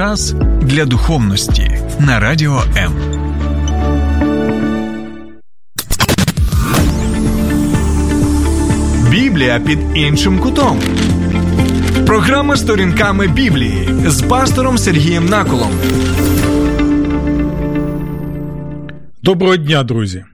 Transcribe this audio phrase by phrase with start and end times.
[0.00, 2.92] Час для духовності на радіо М.
[9.10, 10.80] Біблія під іншим кутом.
[12.06, 15.70] Програма сторінками Біблії з пастором Сергієм Наколом.
[19.22, 20.24] Доброго дня, друзі.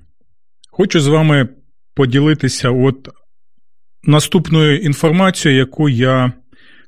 [0.70, 1.48] Хочу з вами
[1.94, 3.08] поділитися от
[4.02, 6.32] наступною інформацією, яку я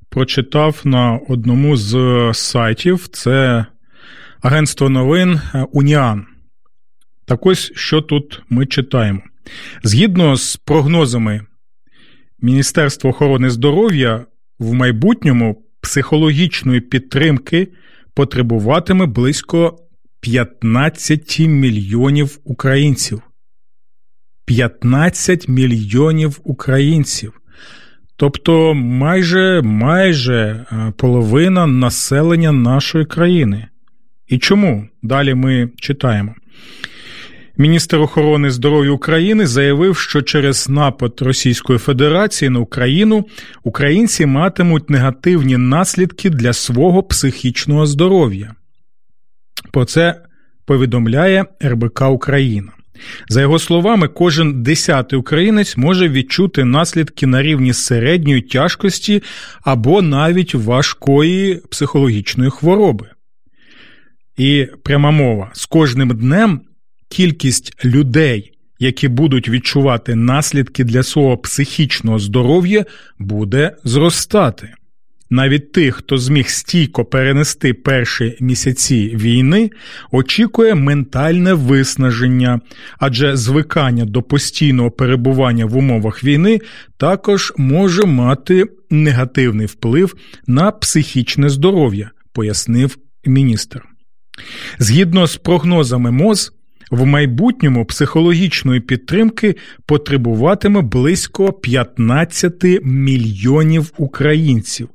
[0.09, 1.95] прочитав на одному з
[2.35, 3.09] сайтів.
[3.09, 3.67] Це
[4.41, 5.41] агентство новин
[5.73, 6.27] Уніан.
[7.25, 9.21] Так ось що тут ми читаємо.
[9.83, 11.47] Згідно з прогнозами
[12.41, 14.27] Міністерства охорони здоров'я,
[14.59, 17.69] в майбутньому психологічної підтримки
[18.15, 19.79] потребуватиме близько
[20.21, 23.23] 15 мільйонів українців.
[24.45, 27.38] 15 мільйонів українців.
[28.21, 30.65] Тобто майже майже
[30.97, 33.67] половина населення нашої країни.
[34.27, 34.89] І чому?
[35.03, 36.35] Далі ми читаємо.
[37.57, 43.25] Міністр охорони здоров'я України заявив, що через напад Російської Федерації на Україну
[43.65, 48.55] українці матимуть негативні наслідки для свого психічного здоров'я.
[49.73, 50.21] Про це
[50.67, 52.73] повідомляє РБК Україна.
[53.29, 59.23] За його словами, кожен десятий українець може відчути наслідки на рівні середньої тяжкості
[59.63, 63.07] або навіть важкої психологічної хвороби.
[64.37, 66.61] І пряма мова: з кожним днем
[67.09, 72.85] кількість людей, які будуть відчувати наслідки для свого психічного здоров'я,
[73.19, 74.75] буде зростати.
[75.31, 79.71] Навіть тих, хто зміг стійко перенести перші місяці війни,
[80.11, 82.61] очікує ментальне виснаження,
[82.99, 86.61] адже звикання до постійного перебування в умовах війни
[86.97, 90.15] також може мати негативний вплив
[90.47, 93.83] на психічне здоров'я, пояснив міністр.
[94.79, 96.53] Згідно з прогнозами МОЗ,
[96.91, 99.57] в майбутньому психологічної підтримки
[99.87, 104.89] потребуватиме близько 15 мільйонів українців.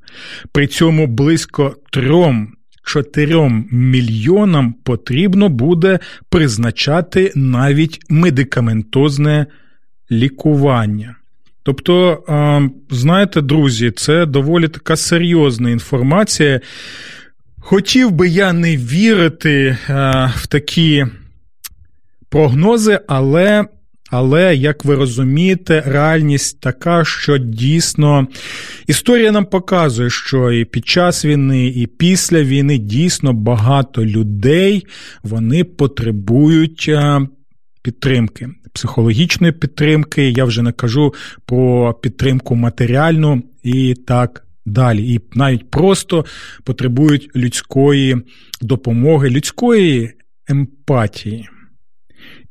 [0.52, 6.00] При цьому близько 3-4 мільйонам потрібно буде
[6.30, 9.46] призначати навіть медикаментозне
[10.12, 11.16] лікування.
[11.64, 12.24] Тобто,
[12.90, 16.62] знаєте, друзі, це доволі така серйозна інформація.
[17.60, 19.78] Хотів би я не вірити
[20.36, 21.06] в такі
[22.34, 23.66] прогнози, але.
[24.16, 28.28] Але, як ви розумієте, реальність така, що дійсно
[28.88, 34.86] історія нам показує, що і під час війни, і після війни дійсно багато людей
[35.24, 36.92] вони потребують
[37.82, 40.30] підтримки, психологічної підтримки.
[40.30, 41.14] Я вже не кажу
[41.46, 45.14] про підтримку матеріальну і так далі.
[45.14, 46.26] І навіть просто
[46.64, 48.18] потребують людської
[48.62, 50.14] допомоги, людської
[50.48, 51.50] емпатії.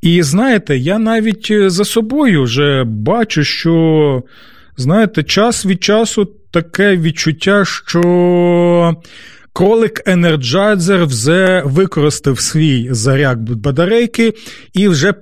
[0.03, 4.23] І знаєте, я навіть е, за собою вже бачу, що,
[4.77, 8.95] знаєте, час від часу таке відчуття, що.
[9.55, 14.33] Кролик Енерджайзер вже використав свій заряд батарейки
[14.73, 15.13] і вже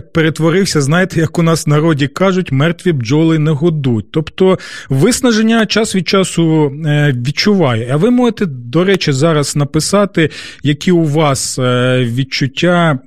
[0.00, 4.12] перетворився, знаєте, як у нас в народі кажуть, мертві бджоли не гудуть.
[4.12, 7.90] Тобто виснаження час від часу е, відчуває.
[7.92, 10.30] А ви можете, до речі, зараз написати,
[10.62, 12.98] які у вас е, відчуття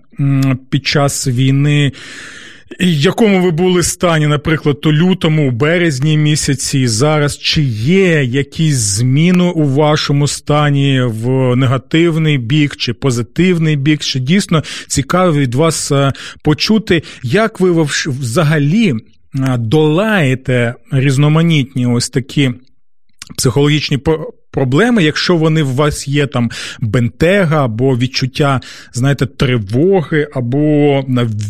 [0.69, 1.91] під час війни.
[2.79, 9.43] Якому ви були стані, наприклад, то лютому, у березні місяці, зараз чи є якісь зміни
[9.43, 14.01] у вашому стані в негативний бік чи позитивний бік?
[14.01, 16.11] Чи дійсно цікаво від вас е,
[16.43, 22.51] почути, як ви взагалі е, долаєте різноманітні ось такі
[23.37, 23.99] психологічні
[24.53, 28.61] проблеми, якщо вони в вас є там бентега або відчуття,
[28.93, 31.03] знаєте, тривоги, або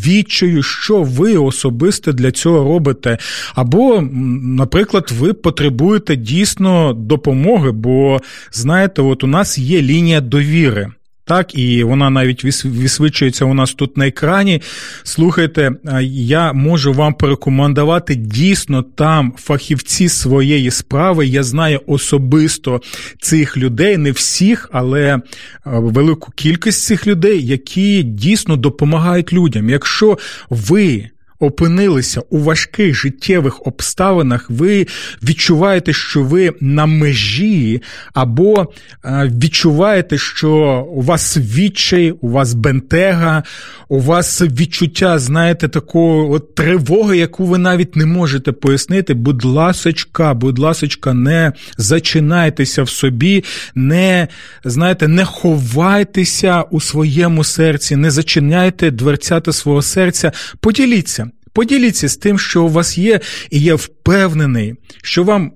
[0.06, 3.18] відчаю, що ви особисто для цього робите.
[3.54, 4.00] Або,
[4.42, 8.20] наприклад, ви потребуєте дійсно допомоги, бо
[8.52, 10.92] знаєте, от у нас є лінія довіри.
[11.26, 14.62] Так, і вона навіть висвічується у нас тут на екрані.
[15.02, 15.72] Слухайте,
[16.10, 21.26] я можу вам порекомендувати дійсно там фахівці своєї справи.
[21.26, 22.82] Я знаю особисто
[23.20, 25.20] цих людей, не всіх, але
[25.64, 29.70] велику кількість цих людей, які дійсно допомагають людям.
[29.70, 30.18] Якщо
[30.50, 31.10] ви
[31.44, 34.86] опинилися у важких життєвих обставинах, ви
[35.22, 37.82] відчуваєте, що ви на межі,
[38.14, 38.72] або
[39.04, 40.50] е, відчуваєте, що
[40.92, 43.42] у вас відчай, у вас бентега,
[43.88, 49.14] у вас відчуття, знаєте, такої от тривоги, яку ви навіть не можете пояснити.
[49.14, 53.44] Будь ласочка, будь ласочка, не зачинайтеся в собі,
[53.74, 54.28] не
[54.64, 60.32] знаєте, не ховайтеся у своєму серці, не зачиняйте дверцята свого серця.
[60.60, 61.30] Поділіться.
[61.54, 63.20] Поділіться з тим, що у вас є,
[63.50, 65.52] і я впевнений, що вам.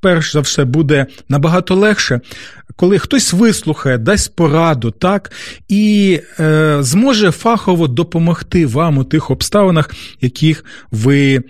[0.00, 2.20] Перш за все буде набагато легше,
[2.76, 5.32] коли хтось вислухає, дасть пораду, так,
[5.68, 11.42] і е, зможе фахово допомогти вам у тих обставинах, яких ви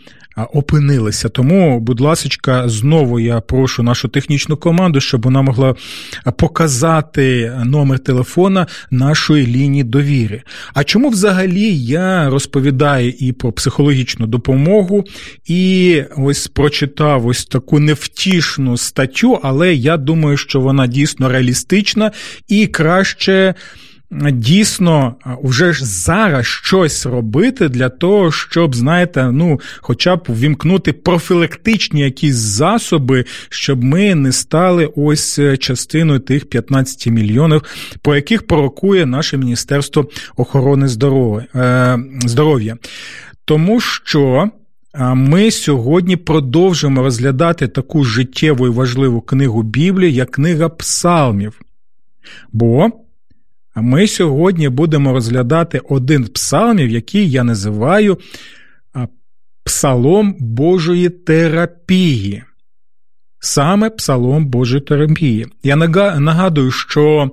[0.44, 1.28] опинилися.
[1.28, 5.74] Тому, будь ласка, знову я прошу нашу технічну команду, щоб вона могла
[6.38, 10.42] показати номер телефона нашої лінії довіри.
[10.74, 15.04] А чому взагалі я розповідаю і про психологічну допомогу,
[15.46, 22.10] і ось прочитав ось таку невтішну статтю, але я думаю, що вона дійсно реалістична
[22.48, 23.54] і краще
[24.32, 32.00] дійсно вже ж зараз щось робити для того, щоб, знаєте, ну, хоча б ввімкнути профілактичні
[32.00, 37.62] якісь засоби, щоб ми не стали ось е, частиною тих 15 мільйонів,
[38.02, 40.06] по яких пророкує наше Міністерство
[40.36, 42.76] охорони е, здоров'я.
[43.44, 44.50] Тому що.
[45.14, 51.60] Ми сьогодні продовжуємо розглядати таку життєву і важливу книгу Біблії, як книга Псалмів.
[52.52, 52.90] Бо
[53.80, 58.18] ми сьогодні будемо розглядати один з псалмів, який я називаю
[59.64, 62.44] Псалом Божої терапії.
[63.40, 65.46] Саме Псалом Божої терапії.
[65.62, 65.76] Я
[66.20, 67.30] нагадую, що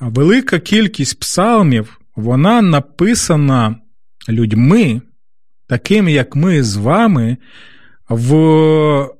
[0.00, 3.76] велика кількість псалмів вона написана
[4.28, 5.00] людьми,
[5.66, 7.36] такими, як ми з вами,
[8.08, 9.10] в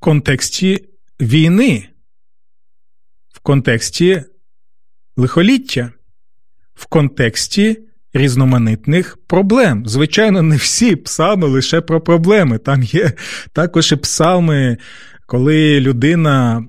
[0.00, 0.88] контексті
[1.20, 1.88] війни,
[3.34, 4.22] в контексті
[5.16, 5.90] лихоліття
[6.74, 7.78] в контексті
[8.14, 9.82] різноманітних проблем.
[9.86, 12.58] Звичайно, не всі псалми лише про проблеми.
[12.58, 13.12] Там є
[13.52, 14.76] також і псалми,
[15.26, 16.64] коли людина.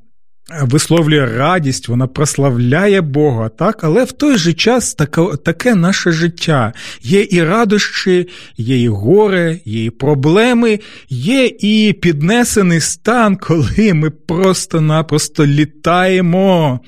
[0.61, 3.83] Висловлює радість, вона прославляє Бога, так?
[3.83, 6.73] але в той же час таке, таке наше життя.
[7.01, 10.79] Є і радощі, є і горе, є і проблеми,
[11.09, 16.79] є і піднесений стан, коли ми просто-напросто літаємо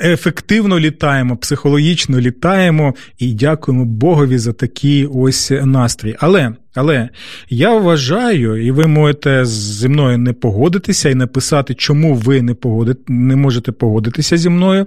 [0.00, 6.16] ефективно літаємо, психологічно літаємо і дякуємо Богові за такий ось настрій.
[6.18, 7.08] Але але
[7.48, 13.00] я вважаю, і ви можете зі мною не погодитися і написати, чому ви не погодите,
[13.08, 14.86] не можете погодитися зі мною.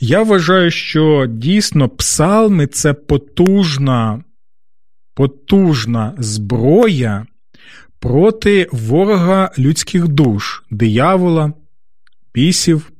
[0.00, 4.24] Я вважаю, що дійсно псалми це потужна,
[5.14, 7.26] потужна зброя
[8.00, 11.52] проти ворога людських душ, диявола,
[12.32, 12.92] пісів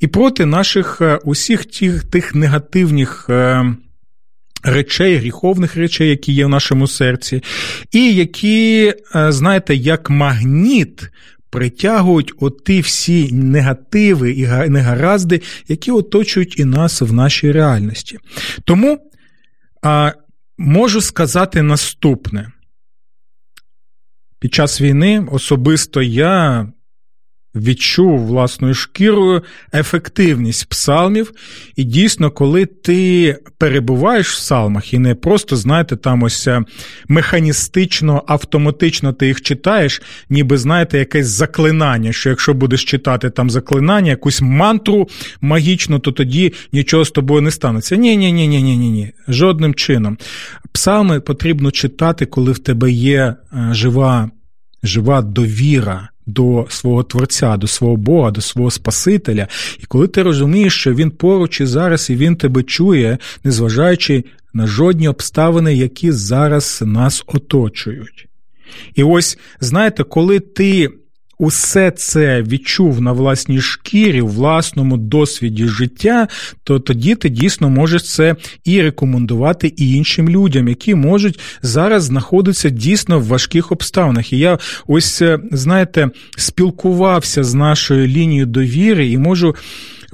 [0.00, 3.26] і проти наших е, усіх тих, тих негативних.
[3.30, 3.74] Е,
[4.62, 7.42] речей, гріховних речей, які є в нашому серці,
[7.92, 11.10] і які, е, знаєте, як магніт
[11.50, 18.18] притягують оті всі негативи і негаразди, які оточують і нас в нашій реальності.
[18.64, 18.98] Тому
[19.82, 20.12] а,
[20.58, 22.52] можу сказати наступне:
[24.38, 26.66] під час війни особисто я
[27.56, 29.42] відчув власною шкірою
[29.74, 31.32] ефективність псалмів.
[31.76, 36.62] І дійсно, коли ти перебуваєш в псалмах і не просто, знаєте, там ось е,
[37.08, 44.10] механістично, автоматично ти їх читаєш, ніби знаєте, якесь заклинання, що якщо будеш читати там заклинання,
[44.10, 45.08] якусь мантру
[45.40, 47.96] магічну, то тоді нічого з тобою не станеться.
[47.96, 49.12] Ні, ні, ні, ні, ні, ні, ні.
[49.28, 50.18] Жодним чином.
[50.72, 54.30] Псалми потрібно читати, коли в тебе є е, жива,
[54.82, 59.48] жива довіра до свого Творця, до свого Бога, до свого Спасителя.
[59.80, 64.66] І коли ти розумієш, що він поруч і зараз, і він тебе чує, незважаючи на
[64.66, 68.28] жодні обставини, які зараз нас оточують.
[68.94, 70.88] І ось знаєте, коли ти
[71.38, 76.28] усе це відчув на власній шкірі, в власному досвіді життя,
[76.64, 82.70] то тоді ти дійсно можеш це і рекомендувати і іншим людям, які можуть зараз знаходитися
[82.70, 84.32] дійсно в важких обставинах.
[84.32, 89.54] І я ось, е, знаєте, спілкувався з нашою лінією довіри і можу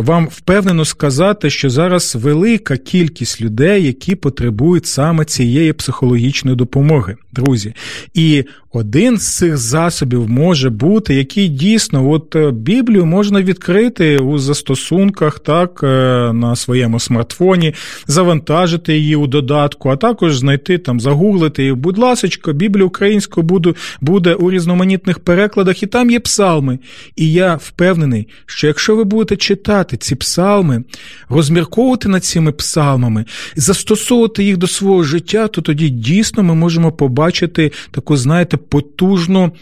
[0.02, 7.74] вам впевнено сказати, що зараз велика кількість людей, які потребують саме цієї психологічної допомоги, друзі.
[8.14, 8.44] І
[8.74, 15.38] один з цих засобів може бути, який дійсно, от е, Біблію можна відкрити у застосунках,
[15.38, 15.86] так, е,
[16.32, 17.74] на своєму смартфоні,
[18.06, 21.66] завантажити її у додатку, а також знайти там, загуглити.
[21.66, 26.78] І, будь ласка, Біблія українською буде, буде у різноманітних перекладах, і там є псалми.
[27.16, 30.84] І я впевнений, що якщо ви будете читати ці псалми,
[31.28, 33.24] розмірковувати над цими псалмами,
[33.56, 39.52] застосовувати їх до свого життя, то тоді дійсно ми можемо побачити таку, знаєте, потужну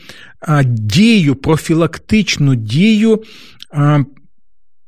[0.64, 3.22] дію, профілактичну дію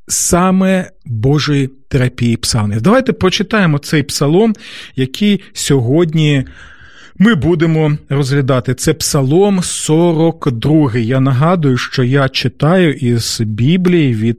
[0.09, 2.83] саме Божої терапії псалмів.
[2.83, 4.55] Давайте прочитаємо цей псалом,
[4.97, 6.45] який сьогодні.
[7.19, 10.97] Ми будемо розглядати це Псалом 42.
[10.97, 14.39] Я нагадую, що я читаю із Біблії від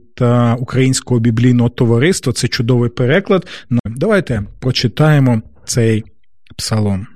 [0.58, 2.32] Українського біблійного товариства.
[2.32, 3.48] Це чудовий переклад.
[3.84, 6.04] Давайте прочитаємо цей
[6.56, 7.06] псалом.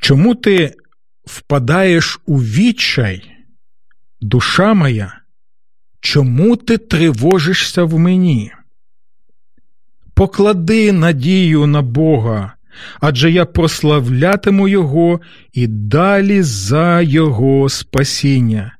[0.00, 0.74] Чому ти
[1.24, 3.30] впадаєш у відчай,
[4.20, 5.20] душа моя?
[6.00, 8.52] Чому ти тривожишся в мені?
[10.18, 12.52] Поклади надію на Бога,
[13.00, 15.20] адже я прославлятиму Його
[15.52, 18.76] і далі за Його спасіння.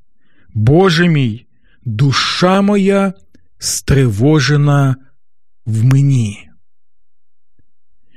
[0.55, 1.47] Боже мій,
[1.85, 3.13] душа моя
[3.59, 4.97] стривожена
[5.67, 6.49] в мені.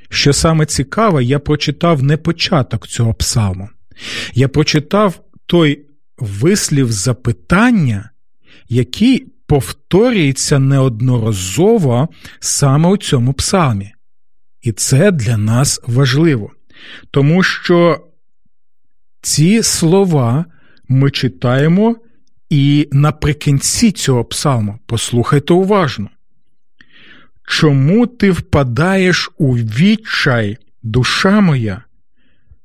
[0.09, 3.69] Що саме цікаве, я прочитав не початок цього псалму.
[4.33, 5.85] Я прочитав той
[6.17, 8.09] вислів запитання,
[8.69, 13.91] який повторюється неодноразово саме у цьому псалмі.
[14.61, 16.51] І це для нас важливо,
[17.11, 18.07] тому що
[19.21, 20.45] ці слова
[20.87, 21.95] ми читаємо
[22.49, 24.79] і наприкінці цього псалму.
[24.85, 26.09] Послухайте уважно.
[27.47, 31.83] Чому ти впадаєш у відчай, душа моя?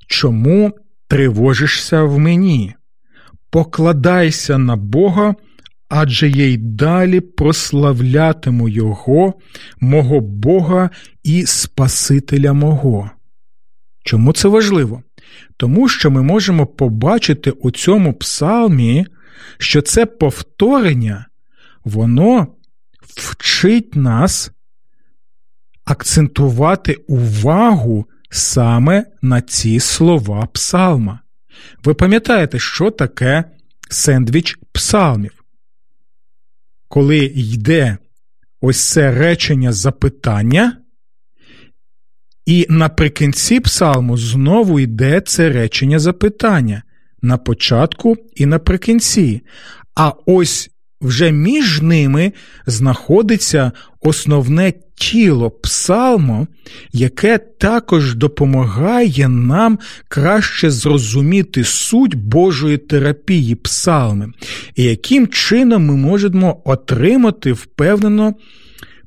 [0.07, 0.73] Чому
[1.09, 2.75] тривожишся в мені?
[3.51, 5.35] Покладайся на Бога,
[5.89, 9.35] адже я й далі прославлятиму Його,
[9.81, 10.91] мого Бога
[11.23, 13.11] і Спасителя мого.
[14.05, 15.03] Чому це важливо?
[15.57, 19.07] Тому що ми можемо побачити у цьому псалмі,
[19.59, 21.27] що це повторення,
[21.85, 22.47] воно
[23.03, 24.51] вчить нас
[25.85, 31.21] акцентувати увагу саме на ці слова псалма.
[31.85, 33.45] Ви пам'ятаєте, що таке
[33.91, 35.36] сендвіч псалмів?
[36.89, 37.99] Коли йде
[38.61, 40.79] ось це речення запитання,
[42.47, 46.83] і наприкінці псалму знову йде це речення запитання
[47.23, 49.43] на початку і наприкінці.
[49.95, 52.33] А ось вже між ними
[52.67, 56.47] знаходиться основне тіло псалму,
[56.93, 64.33] яке також допомагає нам краще зрозуміти суть Божої терапії псалми,
[64.75, 68.35] і яким чином ми можемо отримати впевнено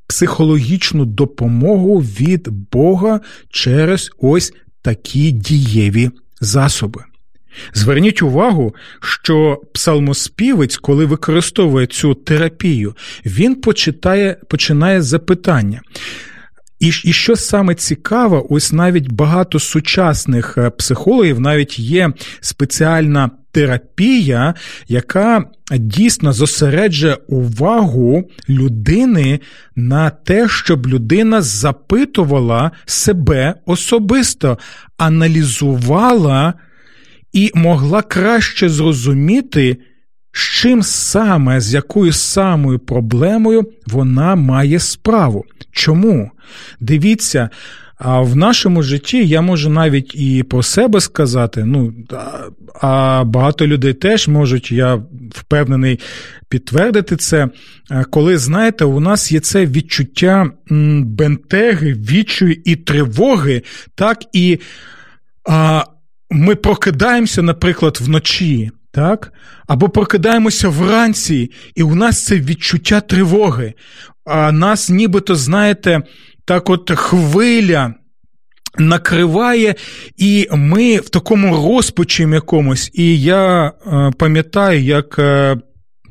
[0.08, 6.10] психологічну допомогу від Бога через ось такі дієві
[6.42, 7.04] засоби.
[7.74, 15.82] Зверніть увагу, що псалмоспівець, коли використовує цю терапію, він почитає, починає запитання.
[16.80, 24.54] І і що саме цікаво, ось навіть багато сучасних е, психологів, навіть є спеціальна терапія,
[24.88, 29.40] яка дійсно зосереджує увагу людини
[29.76, 34.58] на те, щоб людина запитувала себе особисто,
[34.98, 36.54] аналізувала
[37.34, 39.78] і могла краще зрозуміти,
[40.32, 45.46] з чим саме, з якою самою проблемою вона має справу.
[45.72, 46.32] Чому?
[46.80, 47.50] Дивіться,
[47.98, 51.94] а в нашому житті я можу навіть і про себе сказати, ну,
[52.82, 56.00] а багато людей теж можуть, я впевнений,
[56.50, 57.50] підтвердити це.
[58.10, 60.52] Коли, знаєте, у нас є це відчуття
[61.02, 63.62] бентеги, відчую і тривоги,
[63.96, 64.60] так і.
[65.50, 65.84] А,
[66.30, 69.34] ми прокидаємося, наприклад, вночі, так?
[69.68, 73.74] або прокидаємося вранці, і у нас це відчуття тривоги.
[74.26, 76.02] А нас, нібито, знаєте,
[76.46, 77.94] так от хвиля.
[78.78, 79.76] Накриває,
[80.18, 82.92] і ми в такому розпачі якомусь.
[82.94, 85.58] І я е, пам'ятаю, як е,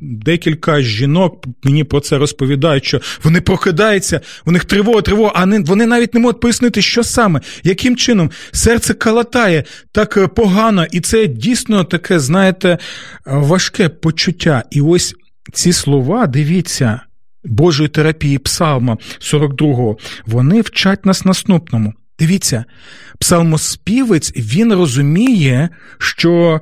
[0.01, 5.85] Декілька жінок мені про це розповідають, що вони прокидаються, у них тривога, тривога, а вони
[5.85, 11.27] навіть не можуть пояснити, що саме, яким чином серце калатає так е, погано, і це
[11.27, 12.77] дійсно таке, знаєте,
[13.25, 14.63] важке почуття.
[14.71, 15.15] І ось
[15.53, 17.01] ці слова, дивіться,
[17.43, 21.93] Божої терапії Псалма 42, вони вчать нас наступному.
[22.19, 22.65] Дивіться,
[23.19, 26.61] псалмоспівець він розуміє, що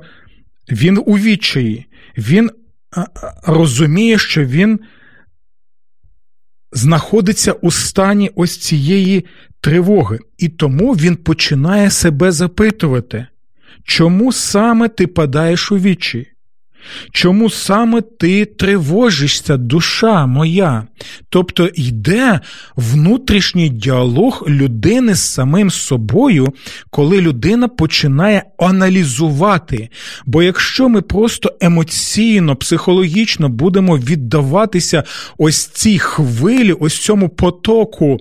[0.70, 1.86] він у відчаї,
[2.18, 2.50] він
[3.42, 4.80] розуміє, що він
[6.72, 9.24] знаходиться у стані ось цієї
[9.60, 13.26] тривоги, і тому він починає себе запитувати,
[13.84, 16.26] чому саме ти падаєш у вічі?
[17.12, 20.86] Чому саме ти тривожишся, душа моя?
[21.28, 22.40] Тобто йде
[22.76, 26.48] внутрішній діалог людини з самим собою,
[26.90, 29.88] коли людина починає аналізувати.
[30.26, 35.04] Бо якщо ми просто емоційно, психологічно будемо віддаватися
[35.38, 38.18] ось цій хвилі, ось цьому потоку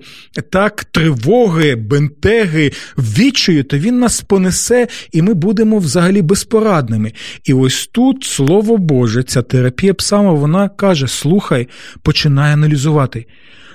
[0.52, 7.14] так, тривоги, бентеги, відчаю, то він нас понесе, і ми будемо взагалі безпорадними.
[7.46, 8.78] І ось тут слово.
[8.78, 11.68] Боже, ця терапія псама, вона каже: слухай,
[12.02, 13.26] починай аналізувати.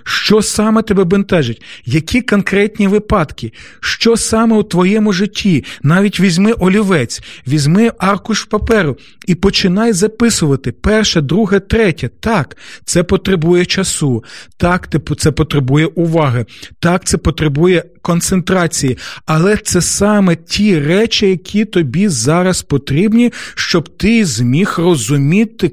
[0.04, 1.62] Що саме тебе бентежить?
[1.84, 3.52] Які конкретні випадки?
[3.80, 5.64] Що саме у твоєму житті?
[5.82, 12.10] Навіть візьми олівець, візьми аркуш паперу і починай записувати перше, друге, третє.
[12.20, 14.24] Так, це потребує часу,
[14.56, 16.46] так, це потребує уваги,
[16.80, 24.24] так, це потребує концентрації, але це саме ті речі, які тобі зараз потрібні, щоб ти
[24.24, 25.68] зміг розуміти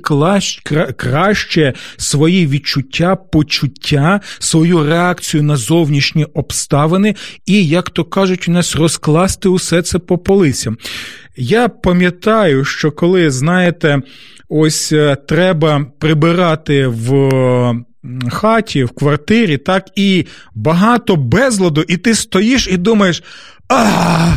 [0.98, 8.76] краще свої відчуття, почуття, свою реакцію на зовнішні обставини і, як то кажуть, у нас
[8.76, 10.78] розкласти усе це по полицям.
[11.38, 14.02] Я пам'ятаю, що коли, знаєте,
[14.50, 17.30] ось е, треба прибирати в
[18.32, 23.24] хаті, в квартирі, так, і багато безладу, і ти стоїш і думаєш.
[23.70, 24.34] А,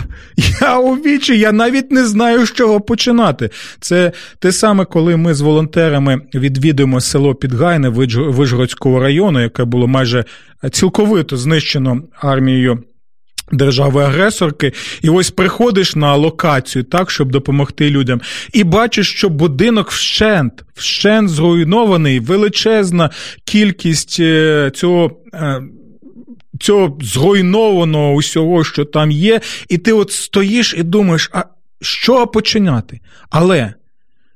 [0.60, 3.50] я у вічі, я навіть не знаю, з чого починати.
[3.80, 10.24] Це те саме, коли ми з волонтерами відвідуємо село Підгайне Вижгородського району, яке було майже
[10.70, 12.82] цілковито знищено армією
[13.52, 14.72] держави-агресорки,
[15.02, 18.20] і ось приходиш на локацію, так, щоб допомогти людям,
[18.52, 23.10] і бачиш, що будинок вщент, вщент зруйнований, величезна
[23.44, 25.10] кількість е, цього.
[26.62, 31.44] Цього зруйнованого усього, що там є, і ти от стоїш і думаєш, а
[31.80, 33.00] що починати?
[33.30, 33.74] Але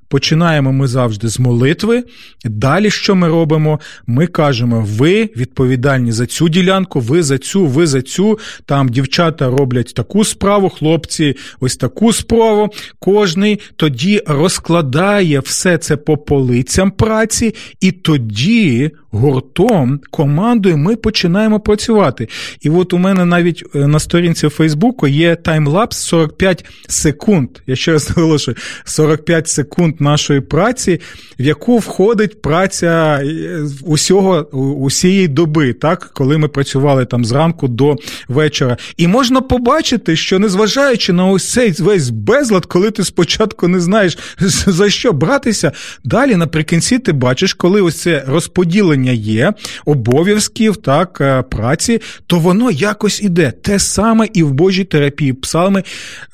[0.08, 2.04] Починаємо ми завжди з молитви.
[2.44, 3.80] Далі що ми робимо?
[4.06, 8.38] Ми кажемо, ви відповідальні за цю ділянку, ви за цю, ви за цю.
[8.66, 12.68] Там дівчата роблять таку справу, хлопці, ось таку справу.
[12.98, 22.28] Кожний тоді розкладає все це по полицям праці, і тоді гуртом, командою ми починаємо працювати.
[22.60, 27.48] І от у мене навіть е, на сторінці Фейсбуку є таймлапс 45 секунд.
[27.66, 31.00] Я ще раз наголошую, 45 секунд нашої праці,
[31.38, 34.42] в яку входить праця е, усього
[34.76, 37.96] усієї доби, так, коли ми працювали там зранку до
[38.28, 38.76] вечора.
[38.96, 44.18] І можна побачити, що незважаючи на ось цей весь безлад, коли ти спочатку не знаєш
[44.66, 45.72] за що братися,
[46.04, 49.52] далі наприкінці ти бачиш, коли ось це розподілення покликання є,
[49.84, 53.50] обов'язків так, е, праці, то воно якось іде.
[53.50, 55.82] Те саме і в Божій терапії псалми,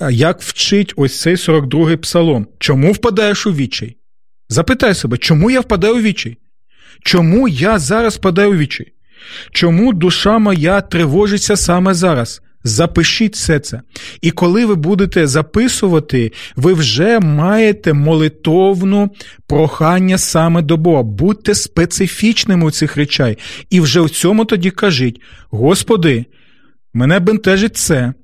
[0.01, 2.47] е, як вчить ось цей 42-й псалом.
[2.59, 3.97] Чому впадаєш у відчай?
[4.49, 6.37] Запитай себе, чому я впадаю у вічай?
[7.05, 8.87] Чому я зараз впадаю у вічай?
[9.53, 12.43] Чому душа моя тривожиться саме зараз?
[12.65, 13.81] Запишіть все це.
[14.21, 19.11] І коли ви будете записувати, ви вже маєте молитовну
[19.47, 21.03] прохання саме до Бога.
[21.03, 23.39] Будьте специфічними у цих речей.
[23.71, 25.21] І вже в цьому тоді кажіть:
[25.51, 26.25] Господи,
[26.95, 28.15] мене бентежить це.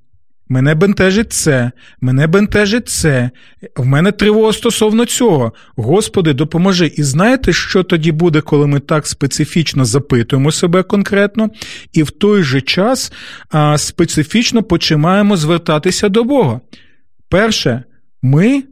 [0.48, 3.30] Мене бентежить це, мене бентежить це,
[3.76, 5.52] в мене тривога стосовно цього.
[5.76, 6.86] Господи, допоможи.
[6.86, 11.50] І знаєте, що тоді буде, коли ми так специфічно запитуємо себе конкретно,
[11.92, 13.12] і в той же час
[13.50, 16.60] а, специфічно починаємо звертатися до Бога.
[17.28, 17.84] Перше,
[18.22, 18.62] ми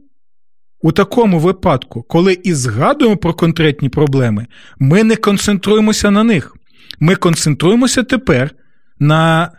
[0.81, 4.45] у такому випадку, коли і згадуємо про конкретні проблеми,
[4.79, 6.55] ми не концентруємося на них.
[6.99, 8.51] Ми концентруємося тепер
[8.99, 9.51] на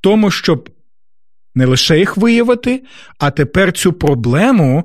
[0.00, 0.73] тому, щоб
[1.54, 2.82] не лише їх виявити,
[3.18, 4.84] а тепер цю проблему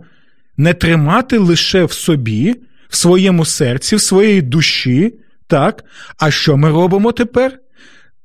[0.57, 2.55] не тримати лише в собі,
[2.89, 5.13] в своєму серці, в своїй душі.
[5.47, 5.83] Так?
[6.19, 7.59] А що ми робимо тепер?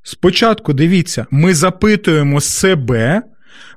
[0.02, 3.22] Спочатку дивіться, ми запитуємо себе,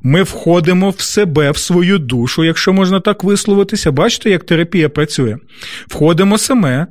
[0.02, 3.92] ми входимо в себе, в свою душу, якщо можна так висловитися.
[3.92, 5.38] Бачите, як терапія працює?
[5.88, 6.88] Входимо саме,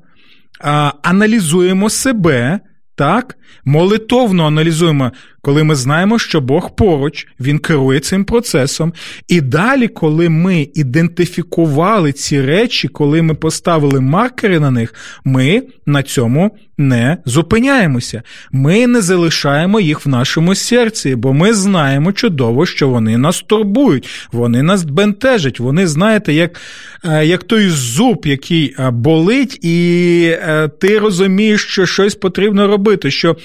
[1.03, 2.61] аналізуємо себе,
[2.95, 5.13] так, молитовно аналізуємо,
[5.47, 8.93] коли ми знаємо, що Бог поруч, Він керує цим процесом.
[9.29, 16.03] І далі, коли ми ідентифікували ці речі, коли ми поставили маркери на них, ми на
[16.03, 18.23] цьому не зупиняємося.
[18.53, 24.09] Ми не залишаємо їх в нашому серці, бо ми знаємо чудово, що вони нас турбують,
[24.33, 25.61] вони нас бентежать.
[25.61, 26.61] Вони, знаєте, як
[27.05, 33.11] е, як той зуб, який е, болить, і е, ти розумієш, що щось потрібно робити.
[33.11, 33.37] що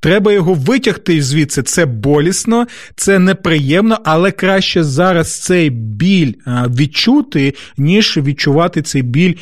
[0.00, 1.62] Треба його витягти звідси.
[1.62, 9.34] Це болісно, це неприємно, але краще зараз цей біль відчути, ніж відчувати цей біль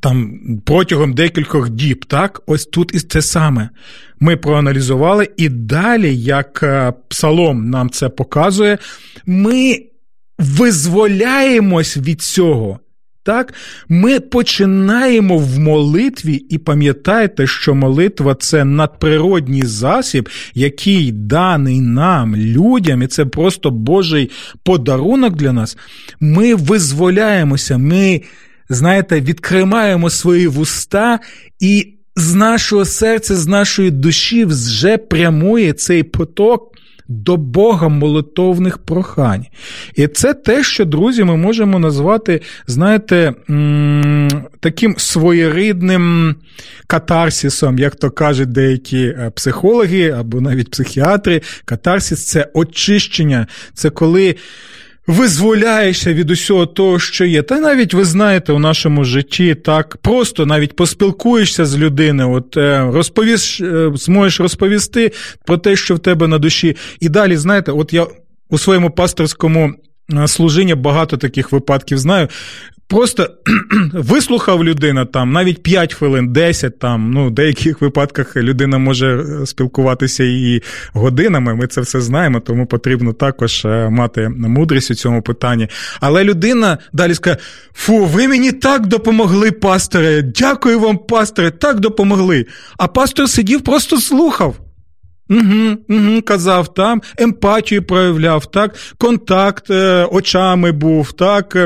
[0.00, 3.68] там протягом декількох діб, так, ось тут і те саме.
[4.20, 8.78] Ми проаналізували, і далі, як е, псалом нам це показує,
[9.26, 9.78] ми
[10.38, 12.80] визволяємось від цього.
[13.24, 13.54] Так,
[13.88, 23.02] Ми починаємо в молитві, і пам'ятайте, що молитва це надприродній засіб, який даний нам, людям,
[23.02, 24.30] і це просто Божий
[24.62, 25.76] подарунок для нас.
[26.20, 28.22] Ми визволяємося, ми
[28.68, 31.20] знаєте, відкримаємо свої вуста,
[31.60, 36.73] і з нашого серця, з нашої душі вже прямує цей поток.
[37.08, 39.46] До Бога молитовних прохань.
[39.94, 43.34] І це те, що, друзі, ми можемо назвати, знаєте,
[44.60, 46.34] таким своєрідним
[46.86, 51.42] катарсісом, як то кажуть деякі е, психологи або навіть психіатри.
[51.64, 54.36] Катарсіс це очищення, це коли
[55.06, 57.42] визволяєшся від усього того, що є.
[57.42, 62.90] Та навіть ви знаєте, у нашому житті так просто навіть поспілкуєшся з людиною, от е,
[62.92, 65.12] розповіш, е, зможеш розповісти
[65.46, 66.76] про те, що в тебе на душі.
[67.00, 68.06] І далі, знаєте, от я
[68.50, 69.74] у своєму пасторському.
[70.12, 72.28] Е, служіння багато таких випадків знаю.
[72.88, 73.28] Просто
[73.92, 77.10] вислухав людина там навіть 5 хвилин, 10 там.
[77.10, 81.54] Ну, в деяких випадках людина може е, спілкуватися і годинами.
[81.54, 85.68] Ми це все знаємо, тому потрібно також е, мати мудрість у цьому питанні.
[86.00, 87.36] Але людина далі скаже:
[87.72, 90.22] Фу, ви мені так допомогли, пасторе.
[90.22, 92.46] Дякую вам, пасторе, так допомогли.
[92.76, 94.56] А пастор сидів, просто слухав.
[95.30, 101.56] Угу, угу, Казав там, емпатію проявляв, так, контакт е, очами був, так,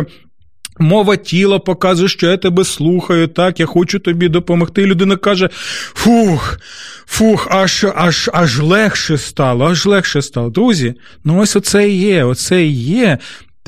[0.78, 4.82] Мова тіла показує, що я тебе слухаю, так, я хочу тобі допомогти.
[4.82, 5.48] І людина каже:
[5.94, 6.58] фух,
[7.06, 10.50] фух, аж аж, аж легше стало, аж легше стало.
[10.50, 13.18] Друзі, ну ось оце і є, оце і є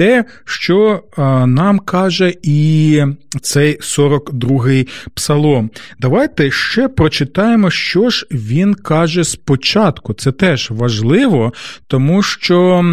[0.01, 3.03] те, що а, нам каже і
[3.43, 5.71] цей 42-й псалом.
[5.99, 10.15] Давайте ще прочитаємо, що ж він каже спочатку.
[10.15, 11.53] Це теж важливо,
[11.87, 12.85] тому що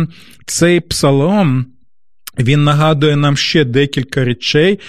[0.45, 1.65] цей псалом.
[2.39, 4.80] Він нагадує нам ще декілька речей,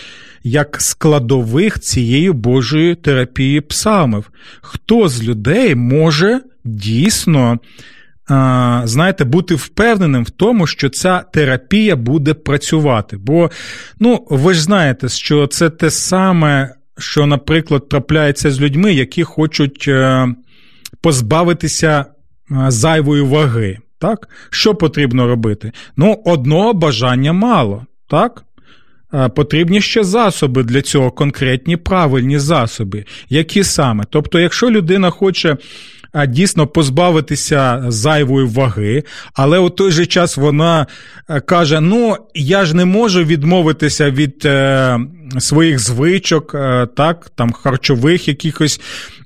[0.43, 4.31] як складових цієї Божої терапії псалмів.
[4.61, 7.59] Хто з людей може дійсно,
[8.85, 13.17] знаєте, бути впевненим в тому, що ця терапія буде працювати?
[13.17, 13.51] Бо,
[14.01, 19.85] ну, ви ж знаєте, що це те саме, що, наприклад, трапляється з людьми, які хочуть
[19.89, 20.29] е,
[21.01, 22.05] позбавитися
[22.69, 23.79] зайвої ваги.
[23.99, 24.29] Так?
[24.51, 25.73] Що потрібно робити?
[25.97, 28.45] Ну, одного бажання мало, так?
[29.35, 33.05] Потрібні ще засоби для цього, конкретні правильні засоби.
[33.29, 34.05] Які саме?
[34.11, 35.57] Тобто, якщо людина хоче
[36.29, 40.87] дійсно позбавитися зайвої ваги, але у той же час вона
[41.47, 44.99] каже: ну, я ж не можу відмовитися від е,
[45.39, 48.81] своїх звичок, е, так, там харчових якихось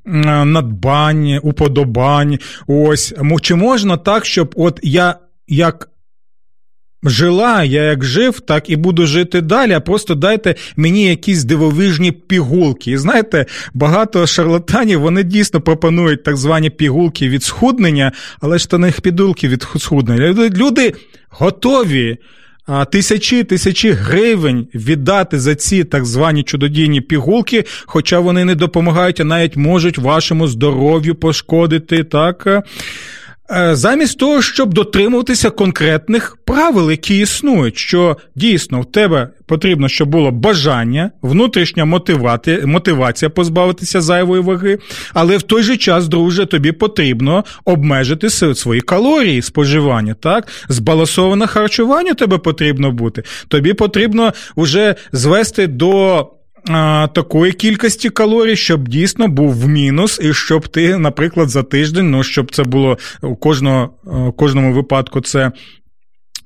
[0.05, 2.39] надбань, уподобань.
[2.67, 5.15] Ось чи можна так, щоб от я
[5.49, 5.92] як.
[7.05, 9.73] Жила, я як жив, так і буду жити далі.
[9.73, 12.91] А просто дайте мені якісь дивовижні пігулки.
[12.91, 18.79] І знаєте, багато шарлатанів вони дійсно пропонують так звані пігулки від схуднення, але ж то
[18.79, 20.51] не підулки від схуднення.
[20.51, 20.93] Люди
[21.31, 22.19] готові
[22.91, 29.25] тисячі тисячі гривень віддати за ці так звані чудодійні пігулки, хоча вони не допомагають, а
[29.25, 32.05] навіть можуть вашому здоров'ю пошкодити.
[32.05, 32.65] так.
[33.51, 40.09] Е, замість того, щоб дотримуватися конкретних правил, які існують, що дійсно в тебе потрібно, щоб
[40.09, 41.85] було бажання, внутрішня
[42.65, 44.79] мотивація позбавитися зайвої ваги,
[45.15, 50.15] але в той же час, друже, тобі потрібно обмежити свої калорії споживання.
[50.15, 50.49] так?
[50.69, 53.23] Збалансоване харчування тебе потрібно бути.
[53.49, 56.27] Тобі потрібно вже звести до
[57.13, 62.23] такої кількості калорій, щоб дійсно був в мінус, і щоб ти, наприклад, за тиждень, ну
[62.23, 65.53] щоб це було у кожного, у кожному випадку, це.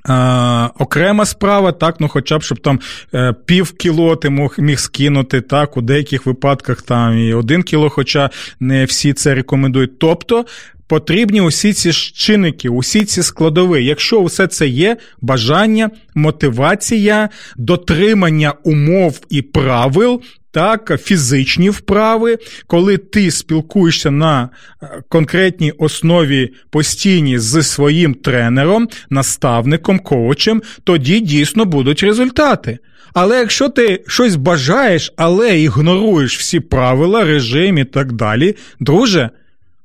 [0.09, 2.81] А, окрема справа, так, ну хоча б щоб там
[3.15, 7.91] е, пів кіло ти мог, міг скинути, так, у деяких випадках там і один кіло,
[7.91, 9.99] хоча не всі це рекомендують.
[9.99, 10.45] Тобто
[10.87, 13.85] потрібні усі ці чинники, усі ці складові.
[13.85, 20.23] Якщо все це є, бажання, мотивація, дотримання умов і правил.
[20.51, 24.49] Так, фізичні вправи, коли ти спілкуєшся на
[24.83, 32.79] е, конкретній основі постійні з своїм тренером, наставником, коучем, тоді дійсно будуть результати.
[33.15, 39.31] Але якщо ти щось бажаєш, але ігноруєш всі правила, режим і так далі, друже,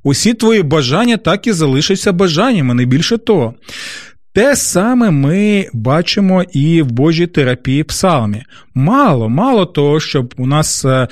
[0.04, 3.56] усі твої бажання так і залишаться бажаннями, не більше того.
[4.34, 8.44] Те саме ми бачимо і в Божій терапії псалмі.
[8.74, 11.08] Мало, мало того, щоб у нас е,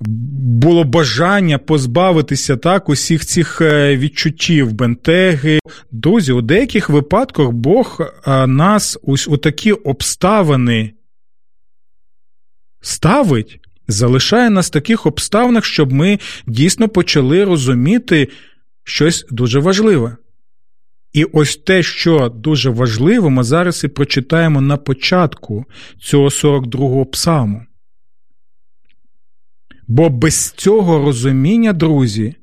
[0.00, 5.58] було бажання позбавитися так усіх цих е, відчуттів, бентеги.
[5.90, 10.92] Друзі, у деяких випадках Бог е, нас ось у такі обставини
[12.80, 18.28] ставить, залишає нас в таких обставинах, щоб ми дійсно почали розуміти
[18.84, 20.16] щось дуже важливе.
[21.12, 25.64] І ось те, що дуже важливо, ми зараз і прочитаємо на початку
[26.00, 27.62] цього 42-го псалму.
[29.88, 32.34] Бо без цього розуміння, друзі,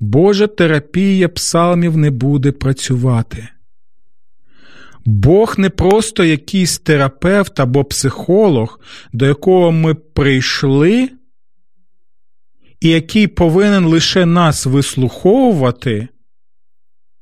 [0.00, 3.48] Божа терапія псалмів не буде працювати.
[5.04, 8.80] Бог не просто якийсь терапевт або психолог,
[9.12, 11.10] до якого ми прийшли,
[12.80, 16.08] і який повинен лише нас вислуховувати,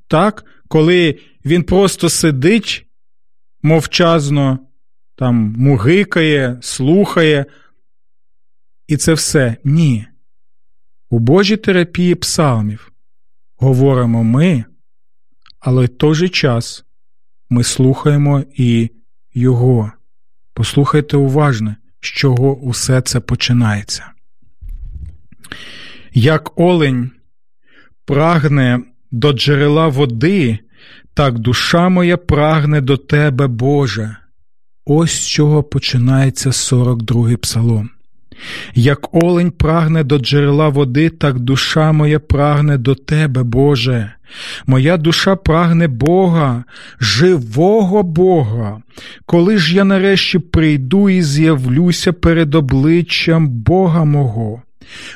[0.09, 2.87] так, коли він просто сидить
[3.63, 4.59] мовчазно,
[5.17, 7.47] там мугикає, слухає,
[8.89, 9.57] і це все.
[9.65, 10.07] Ні.
[11.11, 12.93] У Божій терапії псалмів
[13.57, 14.65] говоримо ми,
[15.61, 16.85] але в той же час
[17.53, 18.91] ми слухаємо і
[19.35, 19.93] Його.
[20.55, 24.11] Послухайте уважно, з чого усе це починається.
[26.15, 27.11] Як олень
[28.05, 30.59] прагне до джерела води,
[31.15, 34.17] так душа моя прагне до Тебе, Боже.
[34.85, 37.91] Ось з чого починається 42-й псалом.
[38.75, 44.13] Як олень прагне до джерела води, так душа моя прагне до Тебе, Боже.
[44.67, 46.65] Моя душа прагне Бога,
[47.01, 48.83] живого Бога.
[49.27, 54.63] Коли ж я нарешті прийду і з'явлюся перед обличчям Бога мого.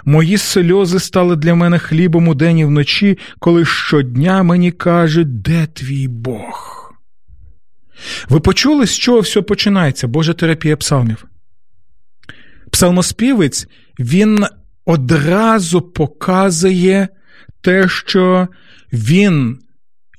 [0.04, 6.08] Мої сльози стали для мене хлібом удень і вночі, коли щодня мені кажуть, де твій
[6.08, 6.72] Бог?
[8.28, 11.26] Ви почули, з чого все починається, Божа терапія псалмів?
[12.76, 13.66] Псалмоспівець
[13.98, 14.46] він
[14.84, 17.08] одразу показує
[17.60, 18.48] те, що
[18.92, 19.58] він,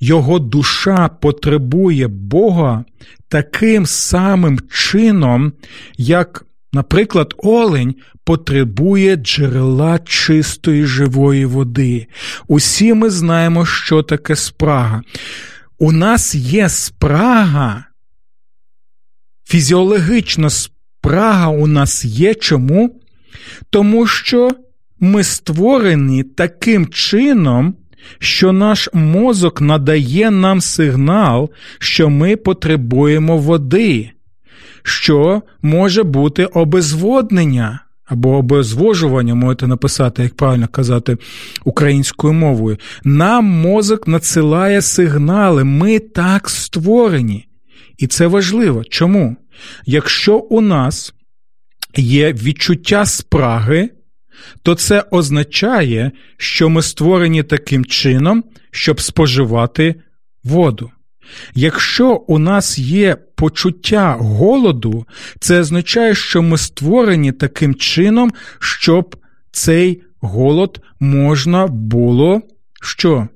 [0.00, 2.84] його душа потребує Бога
[3.28, 5.52] таким самим чином,
[5.96, 7.94] як, наприклад, олень
[8.24, 12.06] потребує джерела чистої живої води.
[12.48, 15.02] Усі ми знаємо, що таке спрага.
[15.78, 17.84] У нас є спрага,
[19.44, 20.77] фізіологічна спрага
[21.48, 23.00] у нас є чому?
[23.70, 24.50] Тому що
[25.00, 27.74] ми створені таким чином,
[28.18, 34.10] що наш мозок надає нам сигнал, що ми потребуємо води,
[34.82, 37.80] що може бути обезводнення.
[38.10, 41.16] Або обезвожування, можете написати, як правильно казати,
[41.64, 42.76] українською мовою.
[43.04, 47.47] Нам мозок надсилає сигнали, ми так створені.
[47.98, 48.84] І це важливо.
[48.84, 49.36] Чому?
[49.86, 51.14] Якщо у нас
[51.96, 53.90] є відчуття спраги,
[54.62, 59.94] то це означає, що ми створені таким чином, щоб споживати
[60.44, 60.90] воду.
[61.54, 65.06] Якщо у нас є почуття голоду,
[65.40, 69.16] це означає, що ми створені таким чином, щоб
[69.52, 72.42] цей голод можна було
[72.82, 73.28] що?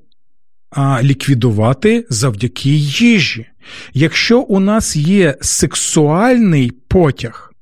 [0.70, 3.46] А ліквідувати завдяки їжі.
[3.94, 7.53] Якщо у нас є сексуальний потяг,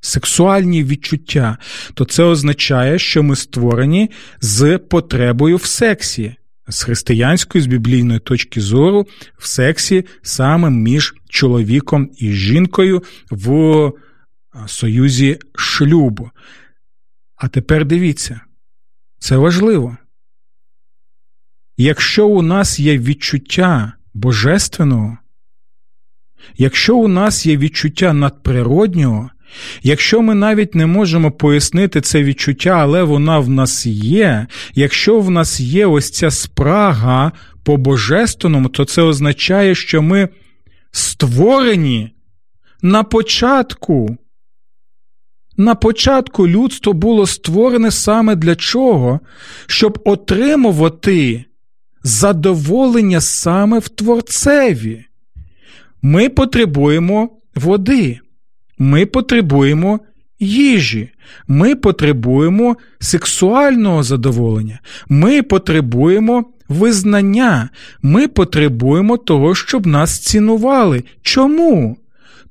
[0.00, 1.58] сексуальні відчуття,
[1.94, 6.34] то це означає, що ми створені з потребою в сексі.
[6.70, 9.06] З християнської, з біблійної точки зору,
[9.38, 13.92] в сексі саме між чоловіком і жінкою в
[14.66, 16.30] союзі шлюбу.
[17.36, 18.40] А тепер дивіться,
[19.18, 19.96] це важливо.
[21.76, 25.18] Якщо у нас є відчуття божественного,
[26.56, 29.30] якщо у нас є відчуття надприроднього,
[29.82, 35.30] Якщо ми навіть не можемо пояснити це відчуття, але вона в нас є, якщо в
[35.30, 37.32] нас є ось ця спрага
[37.64, 40.28] по божественному, то це означає, що ми
[40.90, 42.10] створені
[42.82, 44.16] на початку.
[45.56, 49.20] На початку людство було створене саме для чого?
[49.66, 51.44] Щоб отримувати
[52.02, 55.07] задоволення саме в Творцеві.
[56.02, 58.18] Ми потребуємо води,
[58.78, 60.00] ми потребуємо
[60.40, 61.10] їжі,
[61.48, 67.68] ми потребуємо сексуального задоволення, ми потребуємо визнання,
[68.02, 71.04] ми потребуємо того, щоб нас цінували.
[71.22, 71.96] Чому?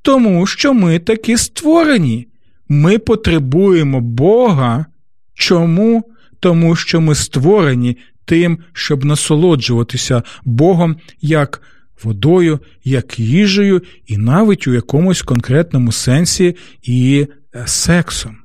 [0.01, 2.27] Тому що ми такі створені.
[2.69, 4.85] Ми потребуємо Бога.
[5.33, 6.03] Чому?
[6.39, 11.61] Тому що ми створені тим, щоб насолоджуватися Богом як
[12.03, 18.37] водою, як їжею, і навіть у якомусь конкретному сенсі і е, сексом.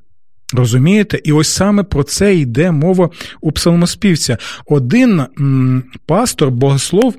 [0.52, 1.20] Розумієте?
[1.24, 3.10] І ось саме про це йде мова
[3.40, 4.38] у псалмоспівця.
[4.66, 5.26] Один
[6.06, 7.16] пастор, богослов,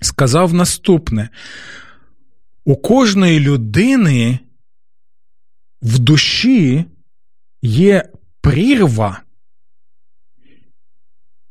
[0.00, 1.28] сказав наступне:
[2.64, 4.38] у кожної людини
[5.82, 6.84] в душі
[7.62, 8.08] є
[8.40, 9.22] прірва,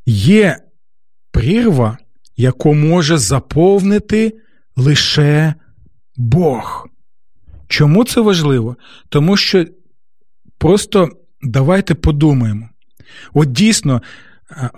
[0.05, 0.59] є
[1.31, 1.97] прірва,
[2.37, 4.33] яку може заповнити
[4.75, 5.53] лише
[6.15, 6.87] Бог.
[7.67, 8.75] Чому це важливо?
[9.09, 9.65] Тому що
[10.57, 11.09] просто
[11.41, 12.69] давайте подумаємо.
[13.33, 14.01] От дійсно,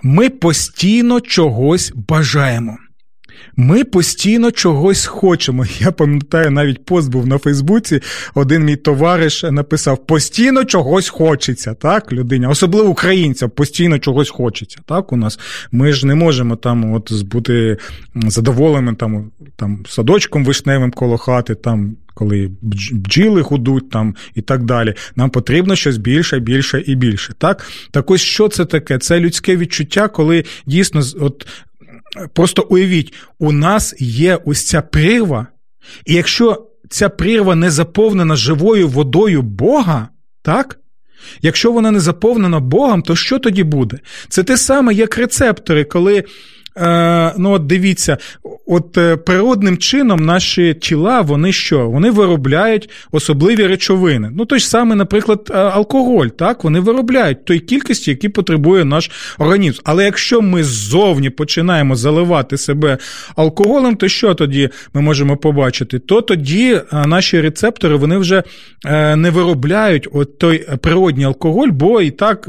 [0.02, 2.76] ми постійно чогось бажаємо.
[3.60, 5.64] Ми постійно чогось хочемо.
[5.80, 8.00] Я пам'ятаю, навіть пост був на Фейсбуці.
[8.34, 14.78] Один мій товариш написав: постійно чогось хочеться, так, людині, особливо українцям, постійно чогось хочеться.
[14.86, 15.38] Так, у нас
[15.72, 17.76] ми ж не можемо там от бути
[18.14, 21.96] задоволеними там, там садочком вишневим коло хати, там.
[22.14, 22.50] Коли
[22.92, 27.32] бджіли гудуть там і так далі, нам потрібно щось більше, більше і більше.
[27.38, 28.98] Так, так ось що це таке?
[28.98, 31.46] Це людське відчуття, коли дійсно от
[32.32, 35.46] Просто уявіть, у нас є ось ця прірва,
[36.06, 40.08] і якщо ця прірва не заповнена живою водою Бога,
[40.42, 40.78] так?
[41.42, 43.98] Якщо вона не заповнена Богом, то що тоді буде?
[44.28, 46.24] Це те саме, як рецептори, коли
[47.38, 48.16] ну от дивіться,
[48.68, 51.90] от е, природним чином наші тіла, вони що?
[51.90, 54.30] Вони виробляють особливі речовини.
[54.36, 59.10] Ну, той ж саме, наприклад, е, алкоголь, так, вони виробляють той кількості, які потребує наш
[59.38, 59.80] організм.
[59.84, 62.98] Але якщо ми ззовні починаємо заливати себе
[63.36, 65.98] алкоголем, то що тоді ми можемо побачити?
[65.98, 68.42] То тоді наші рецептори вони вже
[69.16, 72.48] не виробляють от той природній алкоголь, бо і так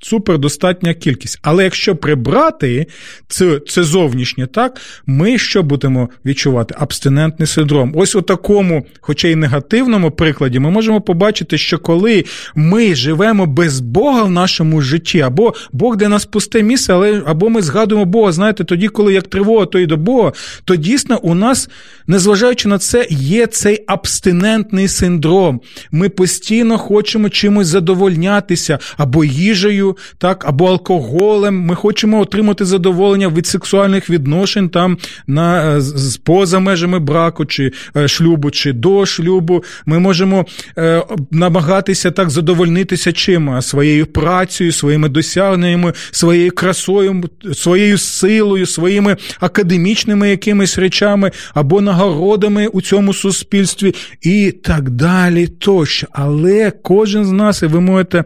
[0.00, 1.38] супердостатня кількість.
[1.42, 2.86] Але якщо прибрати
[3.28, 6.74] цю це зовнішнє, так, ми що будемо відчувати?
[6.78, 7.92] Абстинентний синдром.
[7.96, 13.80] Ось у такому, хоча й негативному прикладі, ми можемо побачити, що коли ми живемо без
[13.80, 18.32] Бога в нашому житті, або Бог для нас пусте місце, але або ми згадуємо Бога,
[18.32, 20.32] знаєте, тоді, коли як тривога, то й до Бога,
[20.64, 21.68] то дійсно у нас,
[22.06, 25.60] незважаючи на це, є цей абстинентний синдром.
[25.90, 31.60] Ми постійно хочемо чимось задовольнятися, або їжею, так, або алкоголем.
[31.60, 35.82] Ми хочемо отримати задоволення від сексуальних відношень там на е,
[36.24, 39.64] поза межами браку чи е, шлюбу, чи до шлюбу.
[39.86, 40.46] Ми можемо
[40.78, 43.62] е, намагатися так задовольнитися чим?
[43.62, 47.22] Своєю працею, своїми досягненнями, своєю красою,
[47.54, 56.06] своєю силою, своїми академічними якимись речами або нагородами у цьому суспільстві і так далі тощо.
[56.12, 58.24] Але кожен з нас, і ви можете.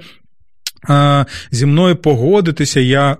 [1.50, 3.16] Зі мною погодитися, я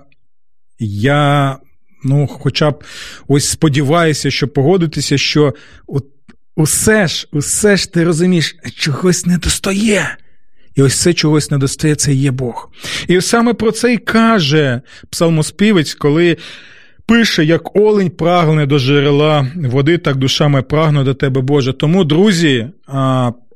[0.79, 1.59] я
[2.05, 2.85] ну, хоча б
[3.29, 5.55] ось сподіваюся, що погодитися, що
[5.87, 6.07] от
[6.57, 10.17] усе ж, усе ж ти розумієш, чогось не достає.
[10.75, 12.71] І ось це чогось не достає, це є Бог.
[13.09, 16.37] І саме про це й каже псалмоспівець, коли
[17.07, 21.73] пише, як олень прагне до джерела води, так душа моя прагне до тебе, Боже.
[21.73, 22.67] Тому, друзі,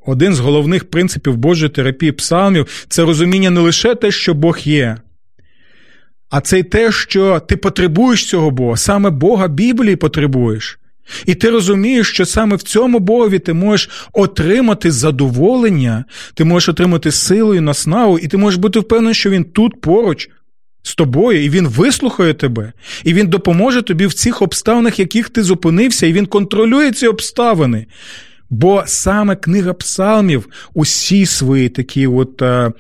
[0.07, 4.97] один з головних принципів Божої терапії псалмів це розуміння не лише те, що Бог є,
[6.31, 10.79] а це й те, що ти потребуєш цього Бога, саме Бога Біблії потребуєш.
[11.27, 17.13] І ти розумієш, що саме в цьому Богові ти можеш отримати задоволення, ти можеш отримати
[17.13, 20.29] силу і наснагу, і ти можеш бути впевнений, що він тут поруч
[20.83, 22.73] з тобою, і він вислухає тебе,
[23.05, 27.87] і він допоможе тобі в цих обставинах, яких ти зупинився, і він контролює ці обставини.
[28.51, 32.73] Бо саме книга псалмів, усі свої такі от е,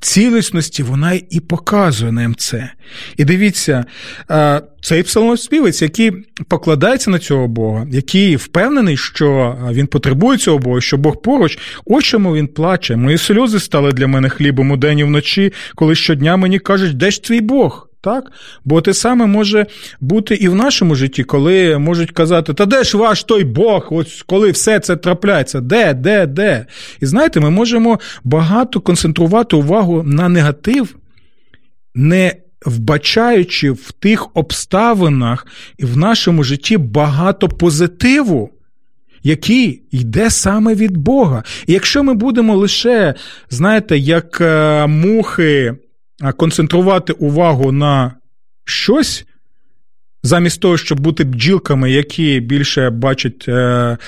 [0.00, 2.70] цілісності, вона і показує нам це.
[3.16, 3.84] І дивіться,
[4.30, 6.12] е, цей псалмоспівець, який
[6.48, 11.58] покладається на цього Бога, який впевнений, що він потребує цього Бога, що Бог поруч,
[12.02, 12.96] чому він плаче.
[12.96, 17.10] Мої сльози стали для мене хлібом у день і вночі, коли щодня мені кажуть, де
[17.10, 17.88] ж твій Бог?
[18.04, 18.32] Так?
[18.64, 19.66] Бо те саме може
[20.00, 24.22] бути і в нашому житті, коли можуть казати, та де ж ваш той Бог, ось
[24.26, 26.66] коли все це трапляється, де, де, де?
[27.00, 30.96] І знаєте, ми можемо багато концентрувати увагу на негатив,
[31.94, 32.32] не
[32.66, 35.46] вбачаючи в тих обставинах
[35.78, 38.50] і в нашому житті багато позитиву,
[39.22, 41.42] який йде саме від Бога.
[41.66, 43.14] І якщо ми будемо лише,
[43.50, 45.74] знаєте, як е, мухи
[46.32, 48.14] концентрувати увагу на
[48.64, 49.26] щось,
[50.22, 53.98] замість того, щоб бути бджілками, які більше бачать е,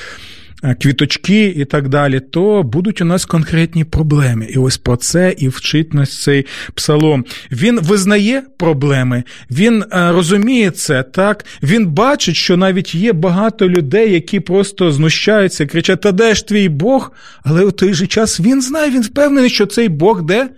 [0.65, 4.47] Е, квіточки і так далі, то будуть у нас конкретні проблеми.
[4.51, 7.25] І ось про це і вчить нас цей псалом.
[7.53, 14.13] Він визнає проблеми, він е, розуміє це, так, він бачить, що навіть є багато людей,
[14.13, 17.13] які просто знущаються, кричать: Та де ж твій Бог?
[17.43, 20.49] Але в той же час він знає, він впевнений, що цей Бог де?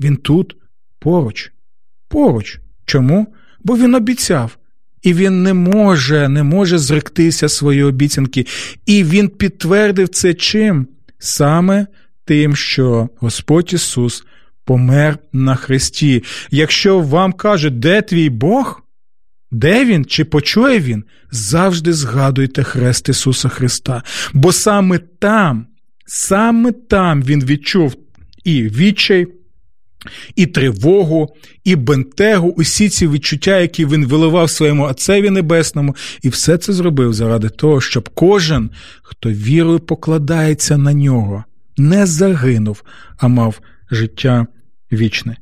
[0.00, 0.56] Він тут
[0.98, 1.52] поруч.
[2.08, 2.60] Поруч.
[2.86, 3.34] Чому?
[3.64, 4.56] Бо він обіцяв.
[5.02, 8.46] І він не може, не може зректися своєї обіцянки.
[8.86, 10.86] І він підтвердив це чим?
[11.18, 11.86] Саме
[12.24, 14.24] тим, що Господь Ісус
[14.64, 16.22] помер на Христі.
[16.50, 18.80] Якщо вам кажуть, де твій Бог?
[19.50, 24.02] Де він чи почує він, завжди згадуйте хрест Ісуса Христа.
[24.32, 25.66] Бо саме там,
[26.06, 27.94] саме там Він відчув
[28.44, 29.26] і відчай,
[30.36, 36.58] і тривогу, і бентегу, усі ці відчуття, які він виливав своєму Отцеві Небесному, і все
[36.58, 38.70] це зробив заради того, щоб кожен,
[39.02, 41.44] хто вірою покладається на нього,
[41.76, 42.82] не загинув,
[43.18, 44.46] а мав життя
[44.92, 45.36] вічне.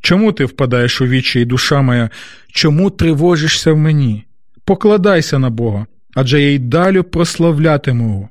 [0.00, 2.10] Чому ти впадаєш у вічі, і душа моя?
[2.52, 4.24] Чому тривожишся в мені?
[4.64, 8.28] Покладайся на Бога, адже я й далі прославлятиму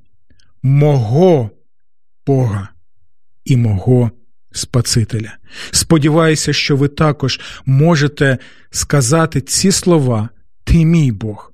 [0.64, 1.50] мого
[2.28, 2.70] Бога
[3.46, 4.12] і мого
[4.56, 5.38] Спасителя.
[5.72, 8.38] Сподіваюся, що ви також можете
[8.70, 10.30] сказати ці слова:
[10.64, 11.52] Ти мій Бог,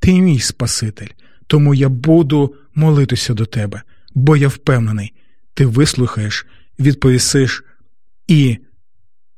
[0.00, 1.08] ти мій Спаситель,
[1.46, 3.82] тому я буду молитися до тебе,
[4.14, 5.12] бо я впевнений,
[5.54, 6.46] ти вислухаєш,
[6.78, 7.64] відповісиш
[8.26, 8.58] і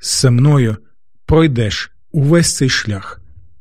[0.01, 0.77] зі мною
[1.27, 3.21] пройдеш увесь цей шлях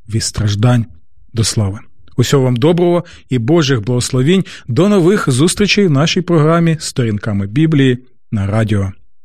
[0.09, 0.85] від страждань
[1.33, 1.79] до слави.
[2.17, 4.45] Усього вам доброго і Божих благословінь.
[4.67, 7.97] До нових зустрічей в нашій програмі Сторінками Біблії
[8.31, 8.91] на радіо